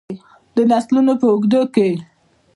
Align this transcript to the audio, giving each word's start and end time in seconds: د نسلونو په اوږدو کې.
د 0.55 0.57
نسلونو 0.71 1.13
په 1.21 1.27
اوږدو 1.33 1.61
کې. 1.73 1.89